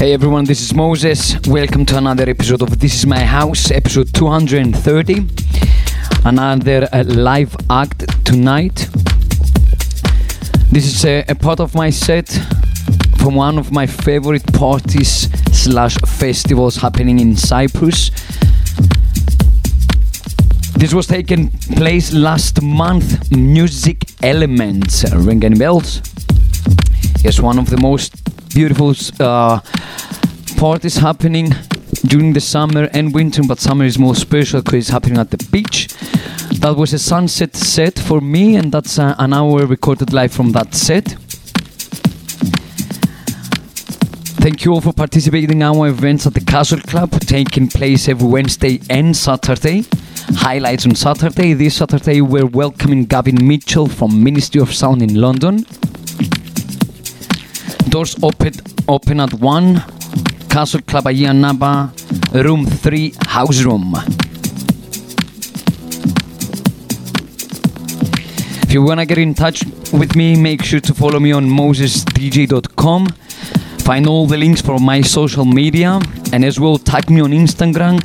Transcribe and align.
Hey 0.00 0.14
everyone, 0.14 0.46
this 0.46 0.62
is 0.62 0.72
Moses. 0.72 1.36
Welcome 1.46 1.84
to 1.84 1.98
another 1.98 2.24
episode 2.26 2.62
of 2.62 2.80
This 2.80 2.94
Is 2.94 3.06
My 3.06 3.22
House, 3.22 3.70
episode 3.70 4.14
230. 4.14 5.26
Another 6.24 6.88
uh, 6.90 7.04
live 7.04 7.54
act 7.68 8.06
tonight. 8.24 8.88
This 10.72 10.86
is 10.86 11.04
a, 11.04 11.34
part 11.34 11.60
of 11.60 11.74
my 11.74 11.90
set 11.90 12.30
from 13.18 13.34
one 13.34 13.58
of 13.58 13.72
my 13.72 13.84
favorite 13.84 14.50
parties 14.54 15.28
slash 15.52 15.98
festivals 16.06 16.76
happening 16.76 17.20
in 17.20 17.36
Cyprus. 17.36 18.08
This 20.78 20.94
was 20.94 21.08
taken 21.08 21.50
place 21.76 22.10
last 22.14 22.62
month. 22.62 23.30
Music 23.30 24.06
Elements. 24.22 25.04
Ring 25.12 25.44
any 25.44 25.58
bells? 25.58 26.00
Yes, 27.22 27.38
one 27.38 27.58
of 27.58 27.68
the 27.68 27.76
most 27.76 28.16
beautiful 28.54 28.94
uh, 29.20 29.60
parties 30.56 30.96
happening 30.96 31.50
during 32.06 32.32
the 32.32 32.40
summer 32.40 32.88
and 32.92 33.14
winter, 33.14 33.42
but 33.42 33.58
summer 33.58 33.84
is 33.84 33.98
more 33.98 34.14
special 34.14 34.62
because 34.62 34.78
it's 34.78 34.88
happening 34.88 35.18
at 35.18 35.30
the 35.30 35.38
beach. 35.50 35.88
That 36.60 36.76
was 36.76 36.92
a 36.92 36.98
sunset 36.98 37.54
set 37.56 37.98
for 37.98 38.20
me, 38.20 38.56
and 38.56 38.72
that's 38.72 38.98
uh, 38.98 39.14
an 39.18 39.32
hour 39.32 39.66
recorded 39.66 40.12
live 40.12 40.32
from 40.32 40.52
that 40.52 40.74
set. 40.74 41.16
Thank 44.42 44.64
you 44.64 44.72
all 44.72 44.80
for 44.80 44.92
participating 44.92 45.50
in 45.50 45.62
our 45.62 45.88
events 45.88 46.26
at 46.26 46.34
the 46.34 46.40
Castle 46.40 46.80
Club, 46.80 47.10
taking 47.20 47.68
place 47.68 48.08
every 48.08 48.26
Wednesday 48.28 48.80
and 48.88 49.16
Saturday. 49.16 49.84
Highlights 50.32 50.86
on 50.86 50.94
Saturday. 50.94 51.52
This 51.52 51.76
Saturday, 51.76 52.20
we're 52.20 52.46
welcoming 52.46 53.04
Gavin 53.04 53.46
Mitchell 53.46 53.86
from 53.86 54.22
Ministry 54.24 54.60
of 54.60 54.74
Sound 54.74 55.02
in 55.02 55.14
London. 55.14 55.66
Doors 57.90 58.14
open, 58.22 58.52
open 58.86 59.18
at 59.18 59.34
1. 59.34 59.84
Castle 60.48 60.80
Club 60.82 61.04
Agia 61.06 61.34
Napa, 61.34 61.92
room 62.32 62.64
3, 62.64 63.14
house 63.26 63.62
room. 63.62 63.94
If 68.62 68.72
you 68.72 68.82
wanna 68.82 69.04
get 69.04 69.18
in 69.18 69.34
touch 69.34 69.64
with 69.92 70.14
me, 70.14 70.40
make 70.40 70.62
sure 70.62 70.78
to 70.78 70.94
follow 70.94 71.18
me 71.18 71.32
on 71.32 71.46
mosesdj.com. 71.46 73.06
Find 73.80 74.06
all 74.06 74.26
the 74.28 74.36
links 74.36 74.60
for 74.60 74.78
my 74.78 75.00
social 75.00 75.44
media 75.44 76.00
and 76.32 76.44
as 76.44 76.60
well 76.60 76.78
tag 76.78 77.10
me 77.10 77.20
on 77.20 77.32
Instagram, 77.32 77.98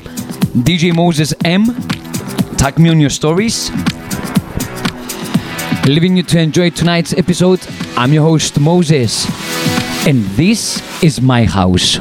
DJ 0.64 0.96
Moses 0.96 1.32
M. 1.44 1.66
Tag 2.58 2.80
me 2.80 2.90
on 2.90 3.00
your 3.00 3.12
stories. 3.12 3.70
Leaving 5.86 6.18
you 6.18 6.24
to 6.24 6.40
enjoy 6.40 6.72
tonight's 6.72 7.14
episode, 7.14 7.60
I'm 7.96 8.12
your 8.12 8.24
host 8.24 8.60
Moses, 8.60 9.28
and 10.06 10.24
this 10.38 10.82
is 11.04 11.20
my 11.20 11.46
house. 11.46 11.98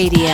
House 0.00 0.29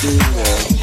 Radio. 0.00 0.68
my 0.70 0.77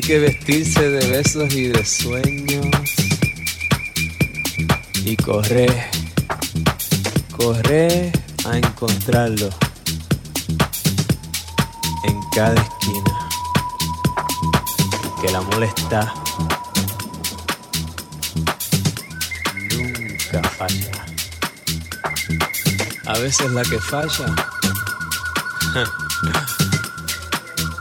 que 0.00 0.18
vestirse 0.18 0.88
de 0.88 1.06
besos 1.08 1.52
y 1.52 1.68
de 1.68 1.84
sueños 1.84 2.68
y 5.04 5.16
correr, 5.16 5.90
correr 7.36 8.12
a 8.44 8.56
encontrarlo 8.56 9.50
en 12.04 12.20
cada 12.34 12.54
esquina. 12.54 13.28
Que 15.20 15.32
la 15.32 15.40
molesta 15.42 16.14
nunca 19.70 20.42
falla. 20.50 21.04
A 23.06 23.18
veces 23.18 23.50
la 23.50 23.62
que 23.62 23.78
falla 23.80 24.34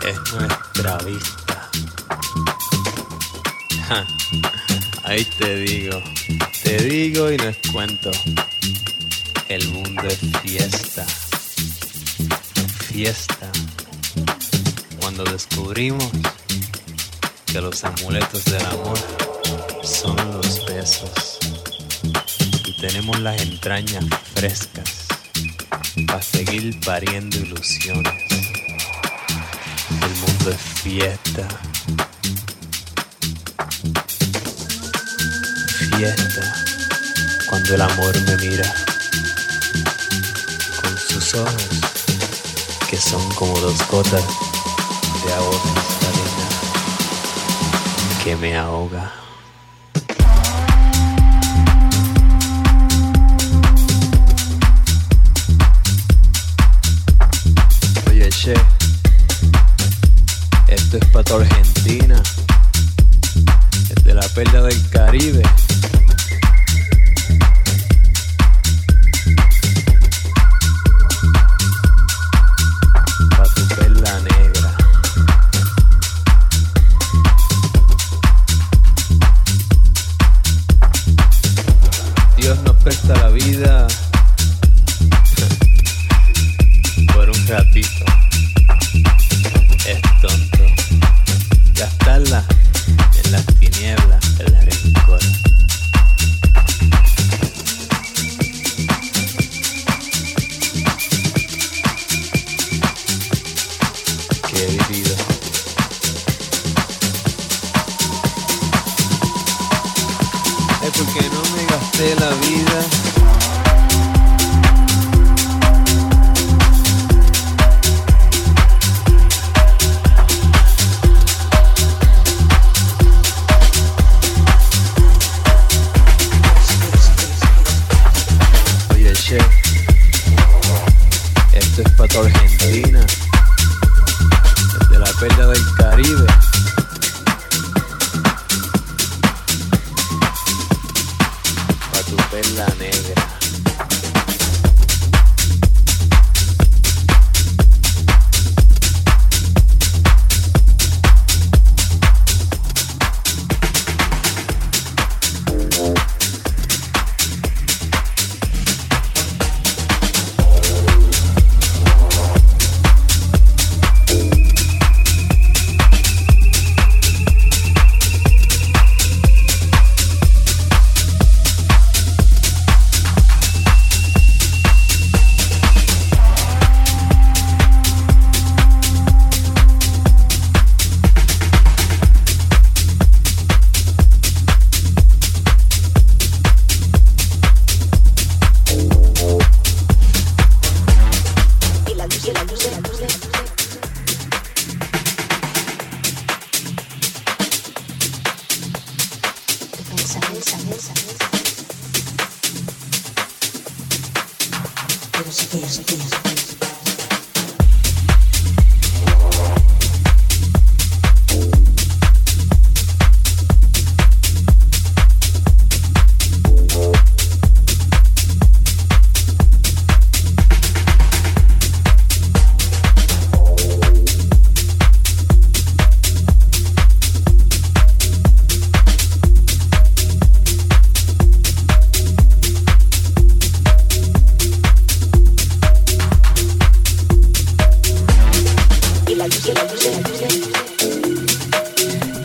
es 0.07 0.33
nuestra 0.33 0.97
vista. 0.99 1.38
Ahí 5.19 5.25
te 5.37 5.53
digo, 5.53 6.01
te 6.63 6.77
digo 6.77 7.29
y 7.29 7.35
no 7.35 7.49
es 7.49 7.57
cuento. 7.73 8.09
El 9.49 9.67
mundo 9.67 10.03
es 10.07 10.17
fiesta, 10.41 11.05
fiesta. 12.87 13.51
Cuando 15.01 15.25
descubrimos 15.25 16.09
que 17.47 17.59
los 17.59 17.83
amuletos 17.83 18.45
del 18.45 18.65
amor 18.65 18.97
son 19.83 20.15
los 20.31 20.65
besos. 20.65 21.37
Mantenemos 22.63 23.19
las 23.19 23.41
entrañas 23.41 24.05
frescas 24.35 25.05
para 26.07 26.21
seguir 26.21 26.79
pariendo 26.85 27.35
ilusiones. 27.39 28.13
El 30.01 30.15
mundo 30.15 30.51
es 30.51 30.81
fiesta. 30.81 31.45
Cuando 37.49 37.75
el 37.75 37.81
amor 37.81 38.15
me 38.21 38.37
mira 38.37 38.73
con 40.81 40.97
sus 40.97 41.33
ojos 41.33 41.67
que 42.89 42.95
son 42.95 43.21
como 43.33 43.59
dos 43.59 43.85
gotas 43.89 44.23
de 45.25 45.33
agua 45.33 45.61
cristalina 45.61 46.49
que 48.23 48.35
me 48.37 48.55
ahoga. 48.55 49.11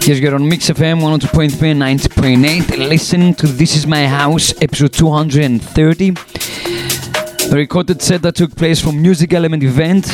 Yes, 0.07 0.21
you're 0.21 0.35
on 0.35 0.47
Mix 0.47 0.69
FM 0.69 1.01
102.3 1.01 1.71
and 1.71 1.81
90.8. 1.81 2.77
Listen 2.91 3.33
to 3.37 3.47
This 3.47 3.75
Is 3.75 3.87
My 3.87 4.07
House, 4.07 4.53
episode 4.61 4.93
230. 4.93 6.11
The 6.11 7.53
recorded 7.55 8.03
set 8.03 8.21
that 8.21 8.35
took 8.35 8.55
place 8.55 8.83
from 8.83 9.01
Music 9.01 9.33
Element 9.33 9.63
event 9.63 10.07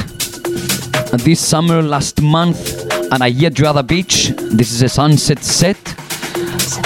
uh, 1.12 1.16
this 1.16 1.40
summer 1.40 1.82
last 1.82 2.22
month 2.22 2.84
at 3.12 3.20
Ayedrada 3.20 3.84
Beach. 3.84 4.28
This 4.52 4.70
is 4.70 4.82
a 4.82 4.88
sunset 4.88 5.42
set. 5.42 5.76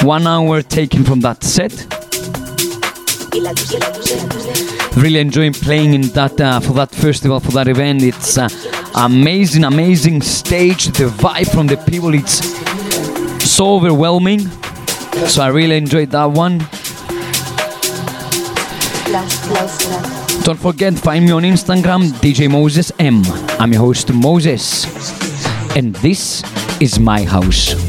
One 0.03 0.27
hour 0.27 0.63
taken 0.63 1.05
from 1.05 1.21
that 1.21 1.45
set. 1.45 1.73
Really 4.97 5.19
enjoying 5.19 5.53
playing 5.53 5.93
in 5.93 6.03
that 6.13 6.41
uh, 6.41 6.59
for 6.59 6.73
that 6.73 6.91
festival 6.91 7.39
for 7.39 7.51
that 7.51 7.69
event. 7.69 8.03
It's 8.03 8.39
uh, 8.39 8.49
amazing, 8.95 9.65
amazing 9.65 10.23
stage. 10.23 10.87
The 10.87 11.09
vibe 11.09 11.53
from 11.53 11.67
the 11.67 11.77
people. 11.77 12.15
It's 12.15 12.54
so 13.55 13.75
overwhelming. 13.75 14.41
So 15.29 15.41
I 15.41 15.47
really 15.47 15.77
enjoyed 15.77 16.11
that 16.11 16.25
one. 16.25 16.59
Don't 20.43 20.59
forget, 20.59 20.95
find 20.95 21.25
me 21.25 21.31
on 21.31 21.45
Instagram, 21.45 22.09
DJ 22.19 22.51
Moses 22.51 22.91
M. 22.99 23.23
I'm 23.61 23.73
your 23.73 23.83
host 23.83 24.13
Moses, 24.13 24.85
and 25.77 25.95
this 25.97 26.43
is 26.81 26.99
my 26.99 27.23
house. 27.23 27.84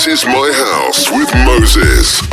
This 0.00 0.22
Is 0.22 0.24
My 0.24 0.50
House 0.54 1.10
with 1.10 1.28
Moses. 1.44 2.29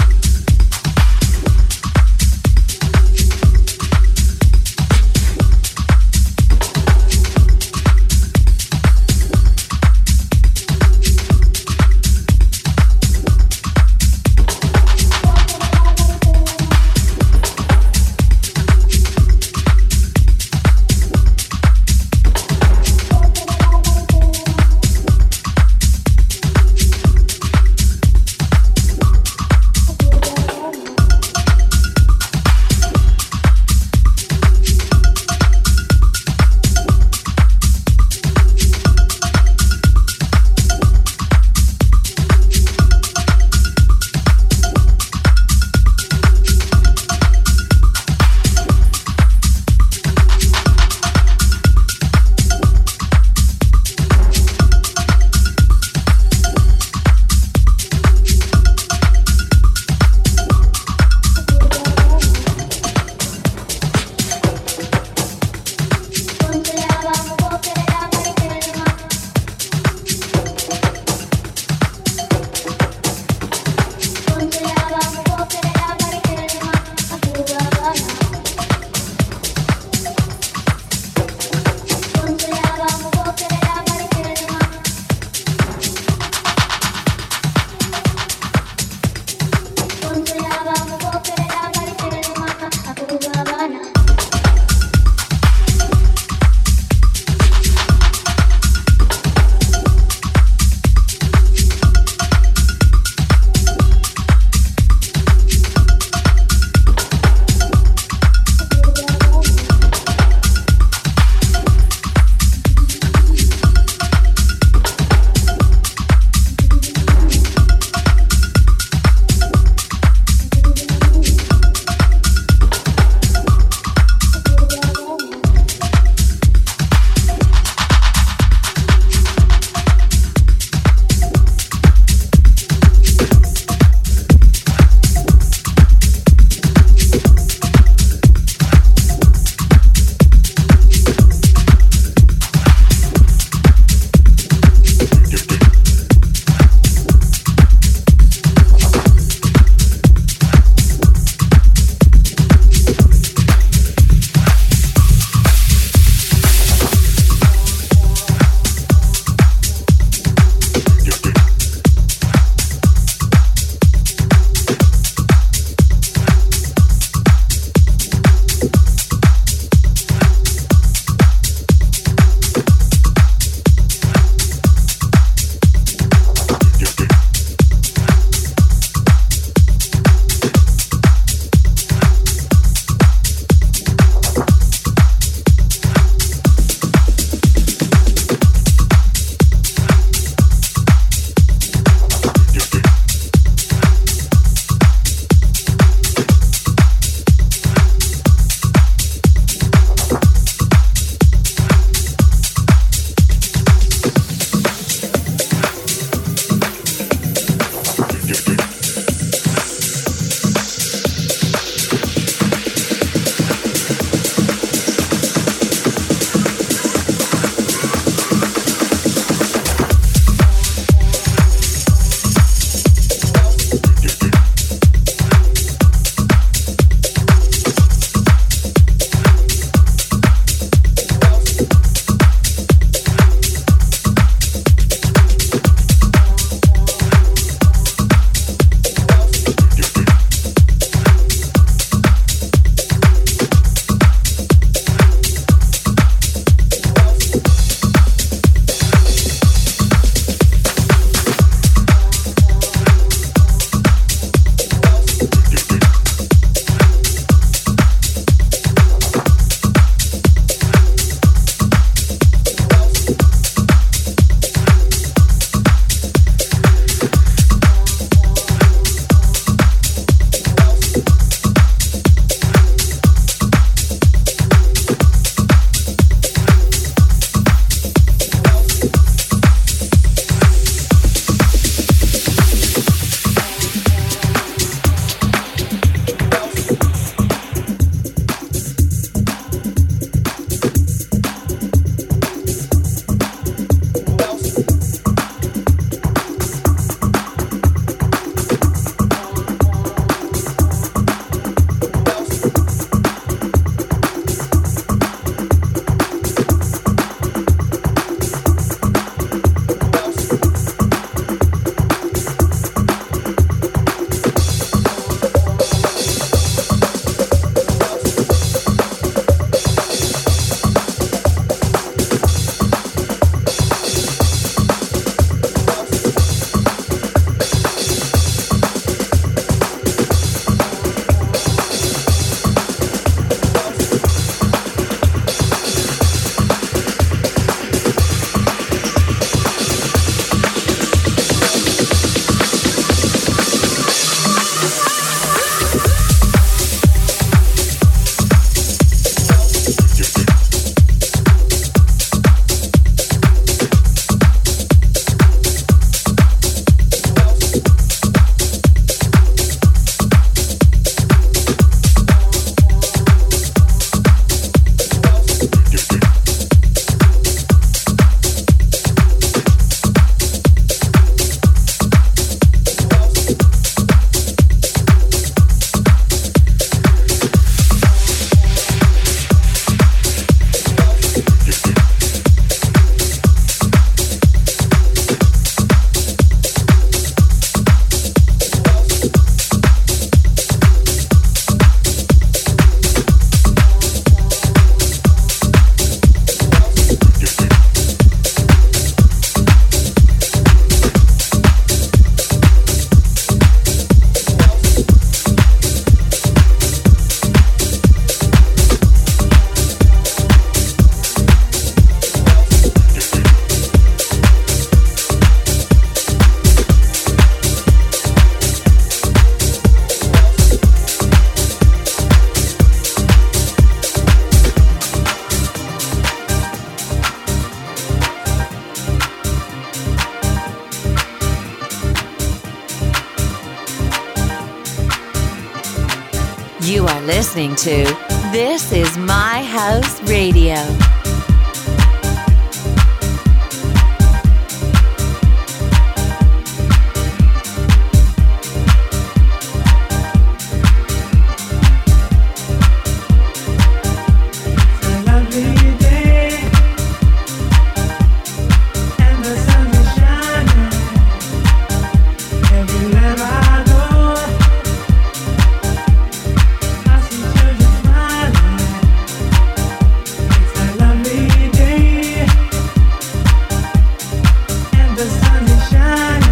shine. 475.70 476.27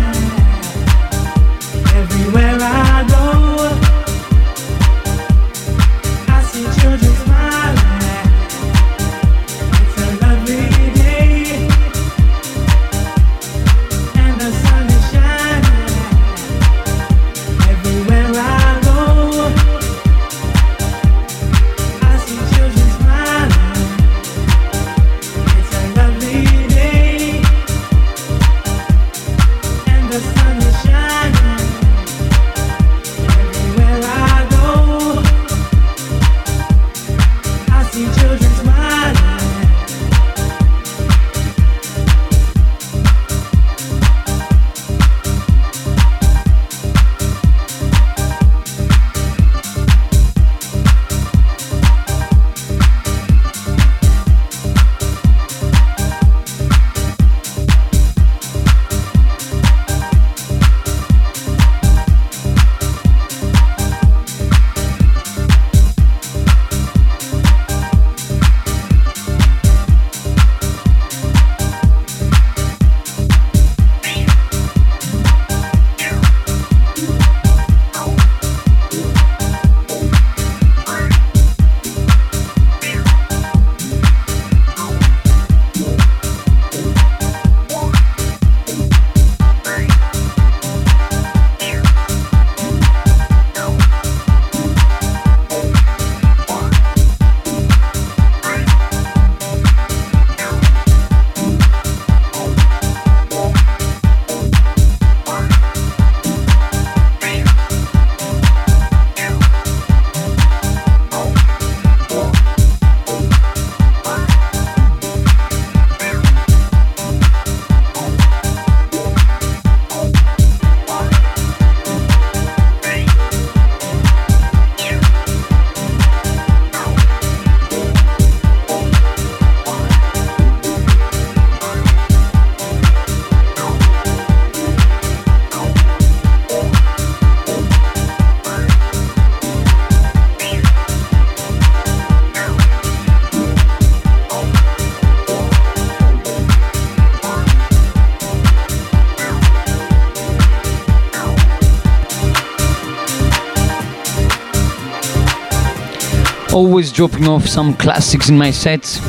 Always 156.56 156.90
dropping 156.90 157.28
off 157.28 157.46
some 157.46 157.74
classics 157.74 158.30
in 158.30 158.38
my 158.38 158.50
sets. 158.50 159.00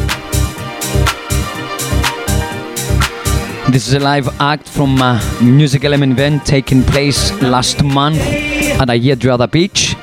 This 3.70 3.86
is 3.86 3.94
a 3.94 4.00
live 4.00 4.28
act 4.40 4.68
from 4.68 5.00
a 5.00 5.20
music 5.40 5.84
element 5.84 6.12
event 6.12 6.44
taking 6.44 6.82
place 6.82 7.30
last 7.40 7.84
month 7.84 8.18
at 8.20 8.88
Ayedra 8.88 9.48
Beach. 9.48 9.94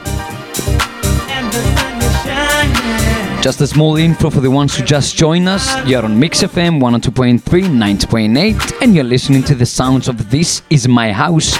Just 3.43 3.59
a 3.59 3.67
small 3.67 3.97
info 3.97 4.29
for 4.29 4.39
the 4.39 4.49
ones 4.49 4.77
who 4.77 4.85
just 4.85 5.17
joined 5.17 5.49
us. 5.49 5.85
You're 5.85 6.05
on 6.05 6.17
Mix 6.17 6.43
FM 6.43 6.79
102.3, 6.79 7.41
90.8, 7.41 8.81
and 8.81 8.95
you're 8.95 9.03
listening 9.03 9.43
to 9.43 9.53
the 9.53 9.65
sounds 9.65 10.07
of 10.07 10.29
This 10.31 10.61
Is 10.69 10.87
My 10.87 11.11
House 11.11 11.57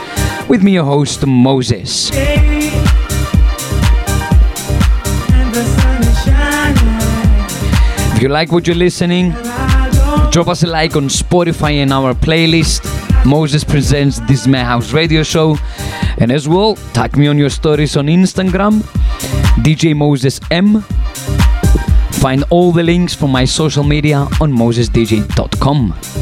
with 0.48 0.64
me, 0.64 0.74
your 0.74 0.86
host, 0.86 1.26
Moses. 1.26 2.10
You 8.24 8.30
like 8.30 8.54
what 8.54 8.66
you're 8.66 8.76
listening, 8.76 9.32
drop 10.32 10.48
us 10.48 10.64
a 10.64 10.68
like 10.68 10.96
on 10.96 11.10
Spotify 11.10 11.74
and 11.84 11.92
our 11.92 12.14
playlist. 12.14 12.86
Moses 13.26 13.66
presents 13.66 14.20
This 14.22 14.48
My 14.48 14.64
House 14.64 14.94
radio 14.94 15.24
show. 15.24 15.58
And 16.20 16.32
as 16.32 16.48
well, 16.48 16.76
tag 16.94 17.18
me 17.18 17.28
on 17.28 17.38
your 17.38 17.50
stories 17.50 17.98
on 17.98 18.08
Instagram, 18.08 18.82
DJ 19.62 19.94
Moses 19.94 20.40
M. 20.52 20.82
Find 22.22 22.46
all 22.50 22.72
the 22.72 22.84
links 22.84 23.14
from 23.14 23.32
my 23.32 23.44
social 23.44 23.84
media 23.84 24.20
on 24.40 24.54
mosesdj.com. 24.54 26.13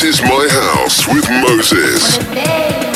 This 0.00 0.18
Is 0.18 0.22
My 0.22 0.48
House 0.50 1.06
with 1.08 1.28
Moses. 1.28 2.89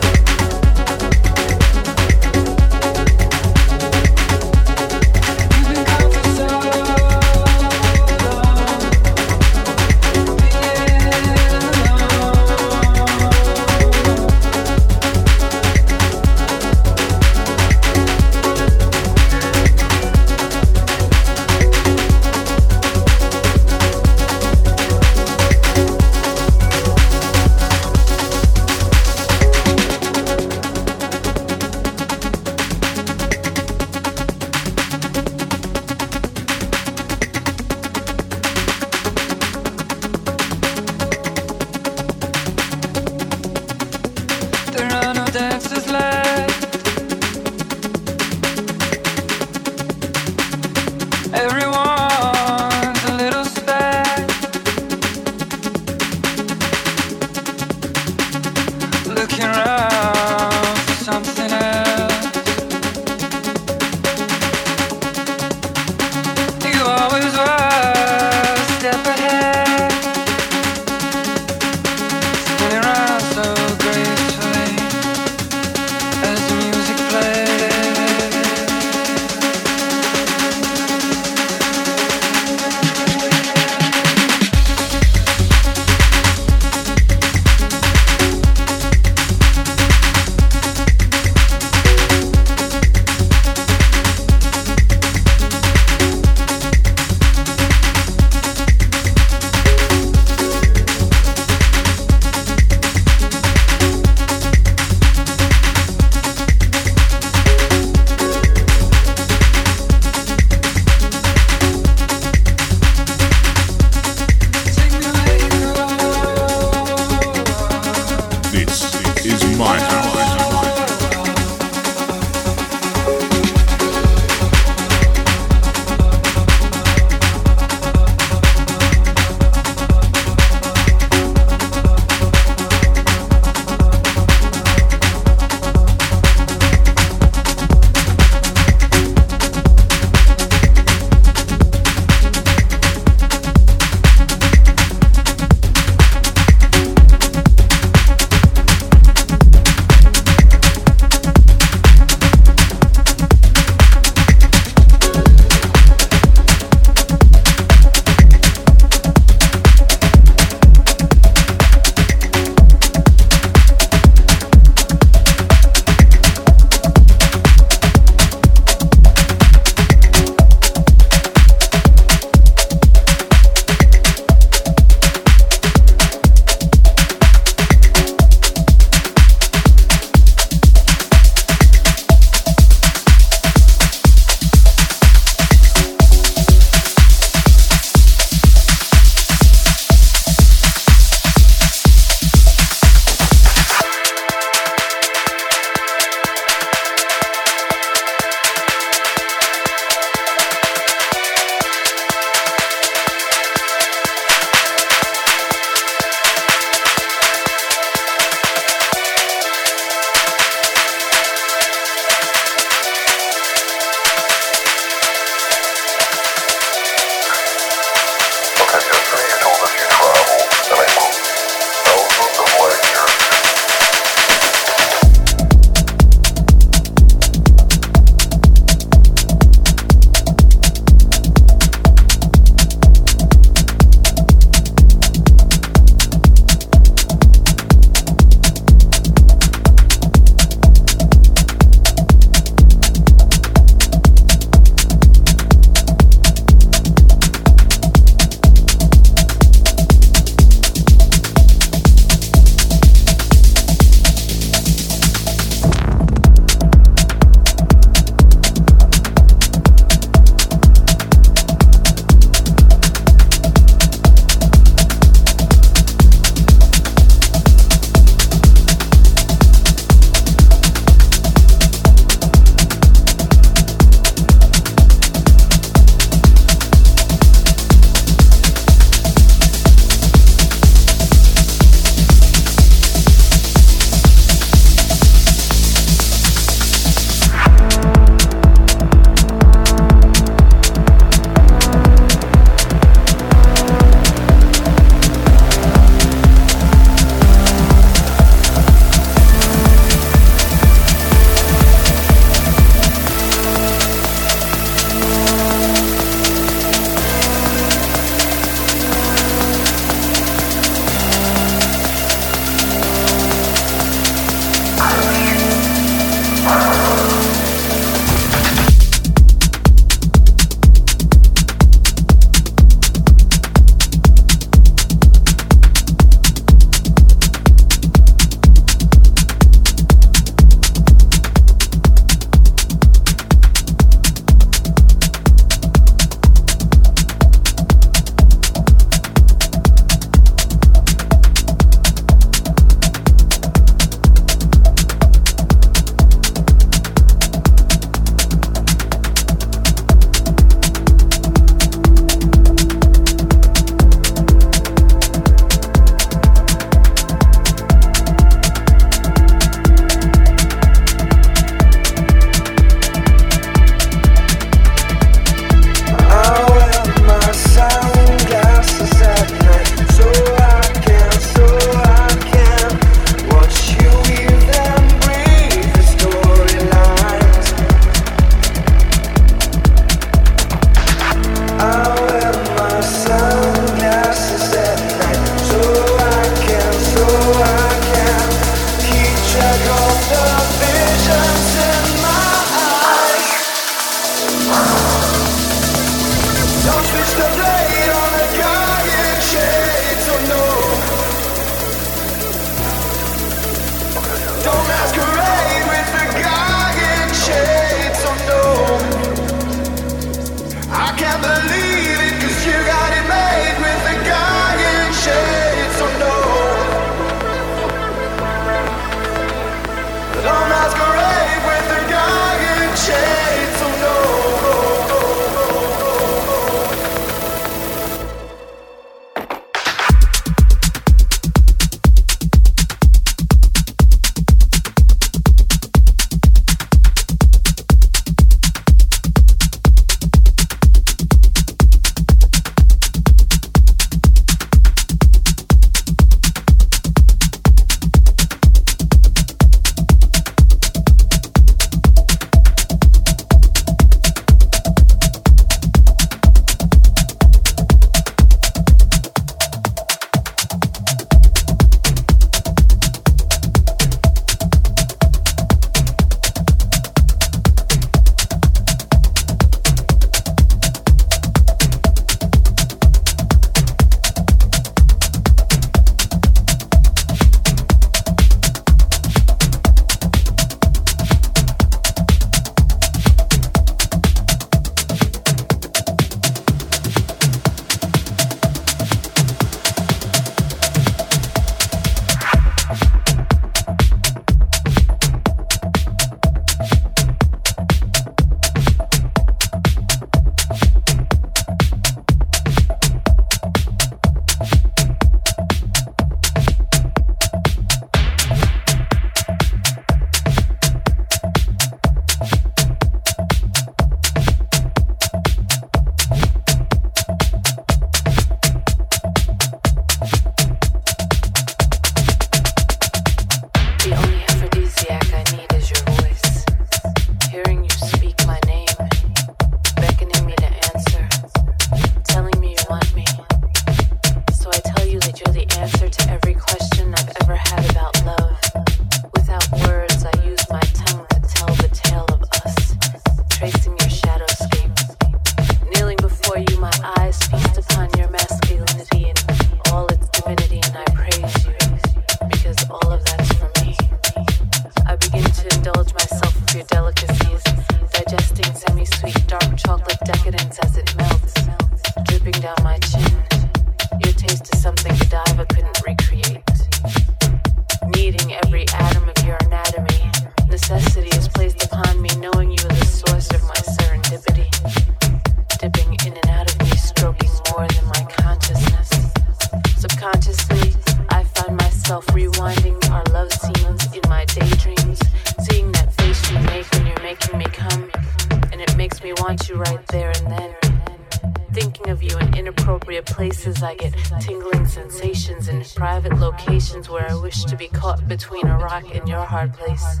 hard 599.30 599.54
place. 599.54 600.00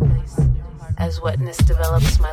As 0.98 1.20
wetness 1.20 1.58
develops 1.58 2.18
my 2.18 2.30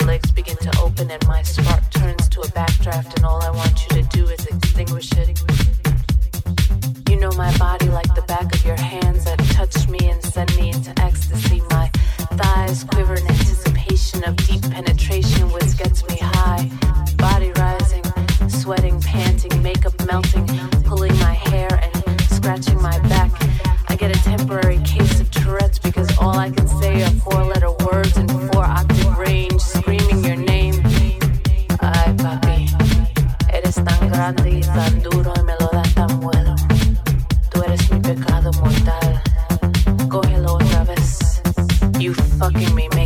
randy 34.17 34.61
tan 34.61 34.99
duro 35.03 35.31
y 35.39 35.43
me 35.43 35.53
lo 35.59 35.69
das 35.71 35.93
tan 35.93 36.19
bueno. 36.19 36.55
Tú 37.51 37.61
eres 37.63 37.91
mi 37.91 37.99
pecado 37.99 38.51
mortal. 38.53 39.21
Cógelo 40.09 40.53
otra 40.53 40.83
vez. 40.85 41.41
You 41.99 42.13
fucking 42.39 42.73
me. 42.73 42.96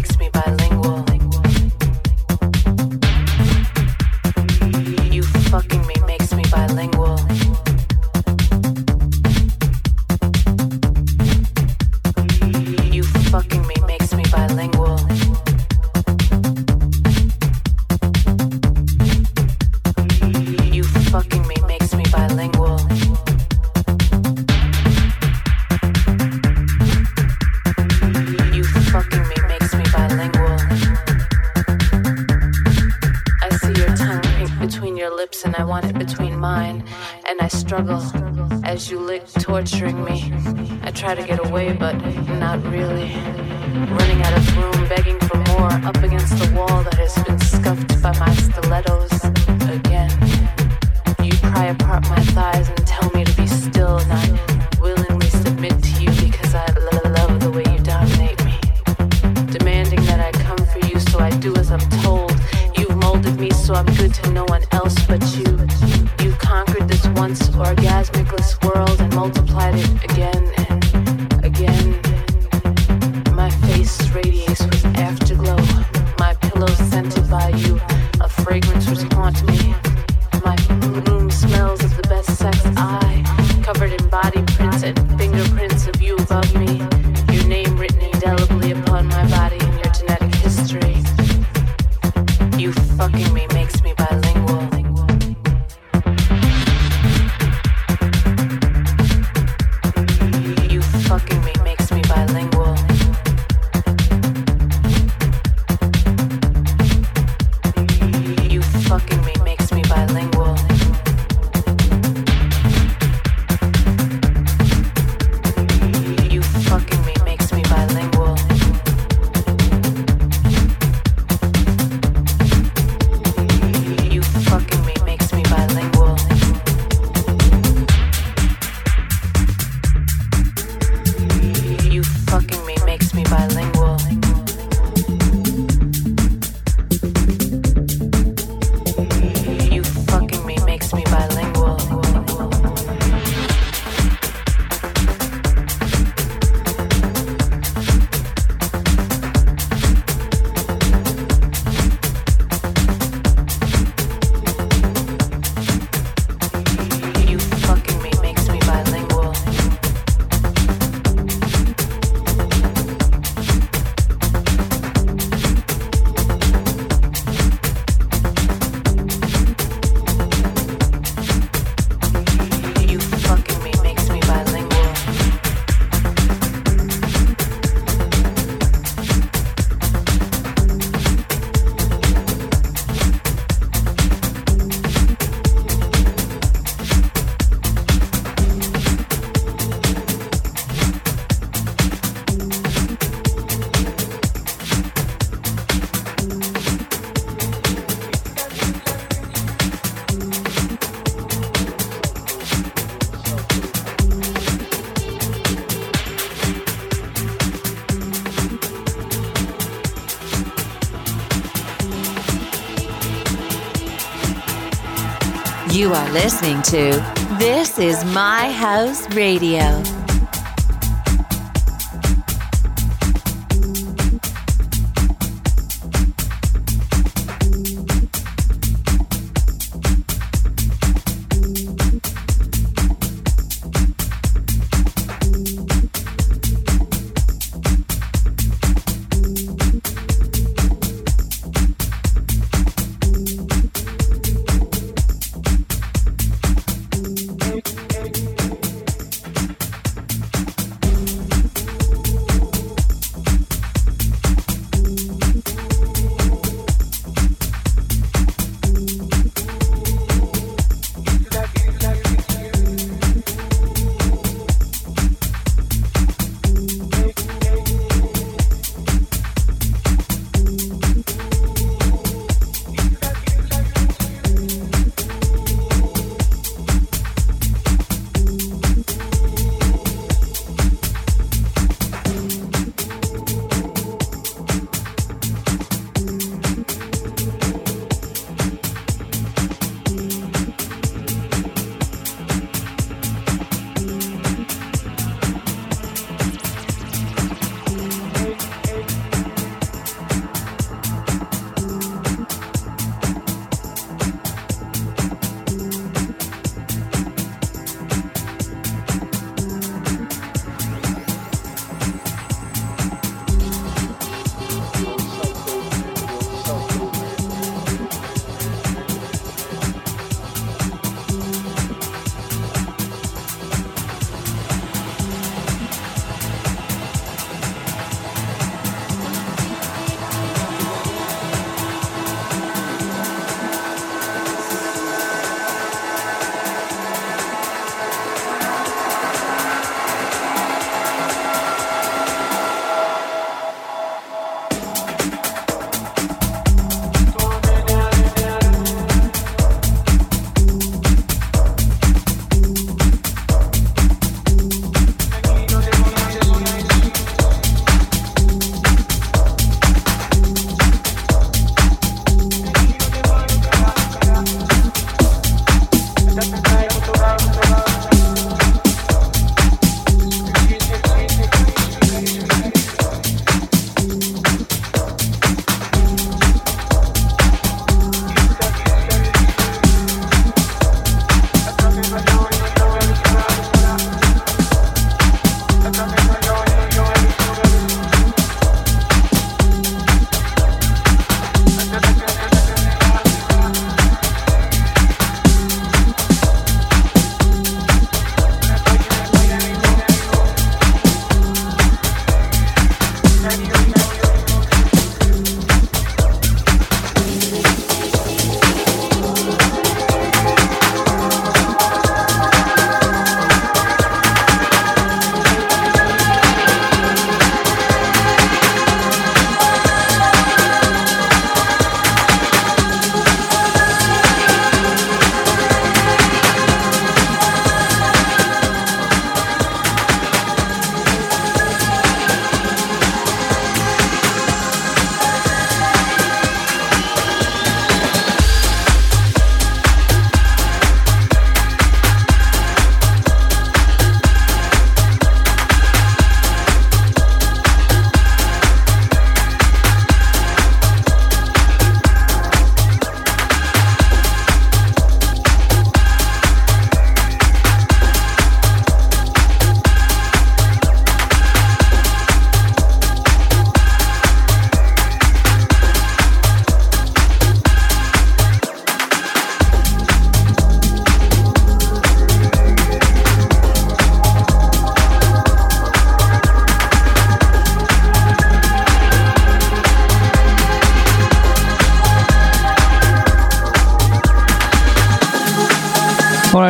You 215.82 215.96
are 215.96 216.12
listening 216.12 216.62
to 216.62 216.92
This 217.40 217.80
is 217.80 218.06
My 218.06 218.52
House 218.52 219.10
Radio. 219.16 219.82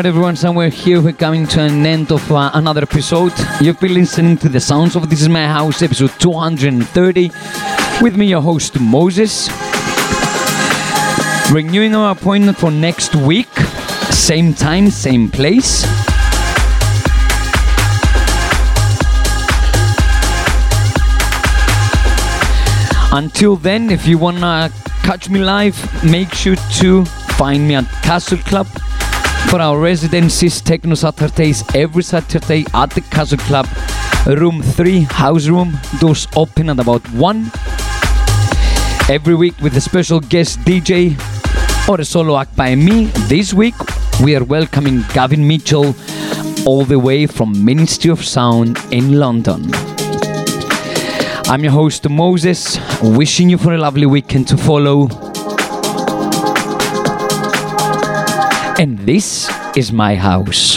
Alright, 0.02 0.10
everyone, 0.16 0.36
somewhere 0.36 0.70
here 0.70 0.99
we're 0.99 1.14
coming 1.14 1.45
to 1.45 1.62
an 1.62 1.86
end 1.86 2.12
of 2.12 2.32
uh, 2.32 2.49
another 2.56 2.82
episode. 2.82 3.32
You've 3.60 3.80
been 3.80 3.93
listening 3.93 4.36
to 4.38 4.49
the 4.49 4.60
sounds 4.60 4.95
of 4.95 5.08
This 5.08 5.22
Is 5.22 5.30
My 5.30 5.45
House, 5.45 5.84
episode 5.84 6.10
230, 6.18 7.30
with 8.02 8.18
me, 8.18 8.26
your 8.26 8.41
host, 8.41 8.80
Moses. 8.80 9.47
Renewing 11.52 11.93
our 11.93 12.14
appointment 12.14 12.58
for 12.58 12.72
next 12.72 13.14
week, 13.14 13.56
same 14.10 14.56
time, 14.56 14.89
same 14.89 15.30
place. 15.30 15.84
Until 23.12 23.56
then, 23.56 23.91
if 23.91 24.08
you 24.08 24.18
wanna 24.18 24.72
catch 25.04 25.30
me 25.30 25.41
live, 25.41 25.78
make 26.04 26.34
sure 26.34 26.56
to 26.80 27.06
find 27.38 27.68
me 27.68 27.76
at 27.76 27.86
Castle 28.02 28.39
Club 28.39 28.66
for 29.49 29.61
our 29.61 29.79
residencies, 29.79 30.61
Techno 30.61 30.95
Saturdays, 30.95 31.63
every 31.75 32.03
Saturday 32.03 32.65
at 32.73 32.91
the 32.91 33.01
Castle 33.01 33.37
Club, 33.39 33.67
room 34.25 34.61
3, 34.61 35.01
house 35.01 35.47
room, 35.47 35.77
doors 35.99 36.27
open 36.35 36.69
at 36.69 36.79
about 36.79 37.01
1. 37.13 37.51
Every 39.09 39.35
week 39.35 39.57
with 39.61 39.75
a 39.77 39.81
special 39.81 40.19
guest 40.19 40.59
DJ 40.59 41.17
or 41.87 41.99
a 41.99 42.05
solo 42.05 42.37
act 42.37 42.55
by 42.55 42.75
me. 42.75 43.05
This 43.27 43.53
week 43.53 43.75
we 44.23 44.35
are 44.35 44.43
welcoming 44.43 45.03
Gavin 45.13 45.47
Mitchell 45.47 45.95
all 46.65 46.85
the 46.85 46.99
way 46.99 47.25
from 47.25 47.65
Ministry 47.65 48.11
of 48.11 48.23
Sound 48.23 48.77
in 48.91 49.19
London. 49.19 49.69
I'm 51.45 51.63
your 51.63 51.73
host 51.73 52.07
Moses, 52.09 52.79
wishing 53.01 53.49
you 53.49 53.57
for 53.57 53.73
a 53.73 53.77
lovely 53.77 54.05
weekend 54.05 54.47
to 54.49 54.57
follow. 54.57 55.30
And 58.80 58.97
this 58.99 59.49
is 59.76 59.91
my 59.91 60.15
house. 60.15 60.76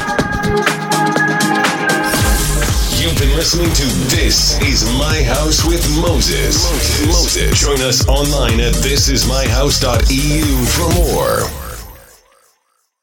You've 3.01 3.19
been 3.19 3.35
listening 3.37 3.73
to 3.73 3.85
This 4.15 4.61
Is 4.63 4.85
My 4.99 5.23
House 5.23 5.65
with 5.65 5.89
Moses. 6.01 6.71
Moses. 6.71 7.07
Moses. 7.07 7.61
Join 7.61 7.81
us 7.81 8.07
online 8.09 8.61
at 8.61 8.75
thisismyhouse.eu 8.75 10.65
for 10.67 10.89
more. 10.95 11.64